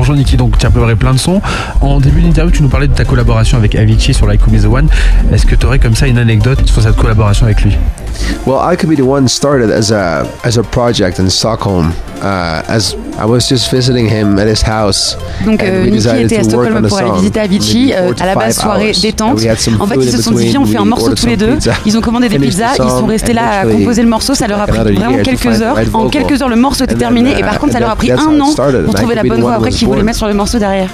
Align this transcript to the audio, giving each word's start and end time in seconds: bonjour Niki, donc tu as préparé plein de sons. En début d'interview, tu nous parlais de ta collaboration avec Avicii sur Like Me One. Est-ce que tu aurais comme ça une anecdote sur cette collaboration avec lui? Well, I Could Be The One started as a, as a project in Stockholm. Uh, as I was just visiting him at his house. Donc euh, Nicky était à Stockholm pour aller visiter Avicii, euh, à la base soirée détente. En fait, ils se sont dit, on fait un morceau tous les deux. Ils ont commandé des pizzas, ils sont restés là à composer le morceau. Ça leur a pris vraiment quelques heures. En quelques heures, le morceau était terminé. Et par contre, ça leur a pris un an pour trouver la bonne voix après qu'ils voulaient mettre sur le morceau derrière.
bonjour 0.00 0.14
Niki, 0.14 0.38
donc 0.38 0.56
tu 0.56 0.64
as 0.64 0.70
préparé 0.70 0.96
plein 0.96 1.12
de 1.12 1.18
sons. 1.18 1.42
En 1.82 2.00
début 2.00 2.22
d'interview, 2.22 2.50
tu 2.50 2.62
nous 2.62 2.70
parlais 2.70 2.88
de 2.88 2.94
ta 2.94 3.04
collaboration 3.04 3.58
avec 3.58 3.74
Avicii 3.74 4.14
sur 4.14 4.26
Like 4.26 4.46
Me 4.46 4.64
One. 4.64 4.88
Est-ce 5.30 5.44
que 5.44 5.54
tu 5.54 5.66
aurais 5.66 5.78
comme 5.78 5.94
ça 5.94 6.06
une 6.06 6.16
anecdote 6.16 6.66
sur 6.66 6.80
cette 6.80 6.96
collaboration 6.96 7.44
avec 7.44 7.60
lui? 7.60 7.76
Well, 8.46 8.58
I 8.60 8.76
Could 8.76 8.88
Be 8.88 8.96
The 8.96 9.06
One 9.06 9.28
started 9.28 9.70
as 9.70 9.90
a, 9.92 10.26
as 10.44 10.56
a 10.56 10.62
project 10.62 11.18
in 11.18 11.28
Stockholm. 11.30 11.92
Uh, 12.22 12.62
as 12.68 12.94
I 13.18 13.24
was 13.24 13.48
just 13.48 13.70
visiting 13.70 14.06
him 14.06 14.38
at 14.38 14.46
his 14.46 14.62
house. 14.62 15.16
Donc 15.46 15.62
euh, 15.62 15.86
Nicky 15.86 16.06
était 16.22 16.36
à 16.36 16.42
Stockholm 16.44 16.86
pour 16.86 16.98
aller 16.98 17.12
visiter 17.12 17.40
Avicii, 17.40 17.94
euh, 17.94 18.12
à 18.20 18.26
la 18.26 18.34
base 18.34 18.58
soirée 18.58 18.92
détente. 18.92 19.38
En 19.78 19.86
fait, 19.86 19.96
ils 19.96 20.10
se 20.10 20.20
sont 20.20 20.32
dit, 20.32 20.54
on 20.58 20.66
fait 20.66 20.76
un 20.76 20.84
morceau 20.84 21.14
tous 21.14 21.26
les 21.26 21.38
deux. 21.38 21.56
Ils 21.86 21.96
ont 21.96 22.02
commandé 22.02 22.28
des 22.28 22.38
pizzas, 22.38 22.74
ils 22.78 22.90
sont 22.90 23.06
restés 23.06 23.32
là 23.32 23.60
à 23.60 23.66
composer 23.66 24.02
le 24.02 24.08
morceau. 24.08 24.34
Ça 24.34 24.46
leur 24.46 24.60
a 24.60 24.66
pris 24.66 24.78
vraiment 24.78 25.22
quelques 25.22 25.62
heures. 25.62 25.76
En 25.94 26.08
quelques 26.08 26.42
heures, 26.42 26.48
le 26.50 26.56
morceau 26.56 26.84
était 26.84 26.94
terminé. 26.94 27.38
Et 27.38 27.42
par 27.42 27.58
contre, 27.58 27.72
ça 27.72 27.80
leur 27.80 27.90
a 27.90 27.96
pris 27.96 28.10
un 28.12 28.40
an 28.40 28.52
pour 28.84 28.94
trouver 28.94 29.14
la 29.14 29.22
bonne 29.22 29.40
voix 29.40 29.54
après 29.54 29.70
qu'ils 29.70 29.88
voulaient 29.88 30.02
mettre 30.02 30.18
sur 30.18 30.28
le 30.28 30.34
morceau 30.34 30.58
derrière. 30.58 30.90